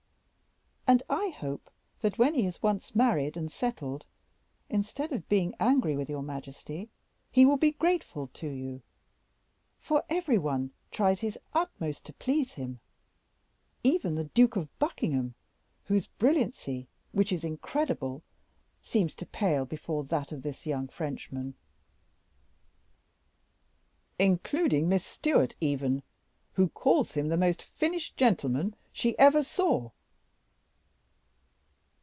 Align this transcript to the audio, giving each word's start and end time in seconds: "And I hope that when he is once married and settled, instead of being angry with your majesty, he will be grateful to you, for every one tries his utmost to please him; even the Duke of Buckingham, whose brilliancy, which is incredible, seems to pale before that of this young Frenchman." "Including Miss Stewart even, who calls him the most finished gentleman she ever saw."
"And 0.87 1.03
I 1.09 1.29
hope 1.29 1.69
that 2.01 2.17
when 2.17 2.33
he 2.33 2.45
is 2.45 2.61
once 2.61 2.93
married 2.93 3.37
and 3.37 3.49
settled, 3.49 4.03
instead 4.69 5.13
of 5.13 5.29
being 5.29 5.55
angry 5.57 5.95
with 5.95 6.09
your 6.09 6.21
majesty, 6.21 6.89
he 7.31 7.45
will 7.45 7.55
be 7.55 7.71
grateful 7.71 8.27
to 8.33 8.49
you, 8.49 8.81
for 9.79 10.03
every 10.09 10.37
one 10.37 10.71
tries 10.91 11.21
his 11.21 11.39
utmost 11.53 12.03
to 12.07 12.13
please 12.13 12.55
him; 12.55 12.81
even 13.85 14.15
the 14.15 14.25
Duke 14.25 14.57
of 14.57 14.77
Buckingham, 14.79 15.33
whose 15.85 16.07
brilliancy, 16.07 16.89
which 17.13 17.31
is 17.31 17.45
incredible, 17.45 18.21
seems 18.81 19.15
to 19.15 19.25
pale 19.25 19.63
before 19.63 20.03
that 20.03 20.33
of 20.33 20.41
this 20.43 20.65
young 20.65 20.89
Frenchman." 20.89 21.55
"Including 24.19 24.89
Miss 24.89 25.05
Stewart 25.05 25.55
even, 25.61 26.03
who 26.55 26.67
calls 26.67 27.13
him 27.13 27.29
the 27.29 27.37
most 27.37 27.61
finished 27.61 28.17
gentleman 28.17 28.75
she 28.91 29.17
ever 29.17 29.41
saw." 29.41 29.91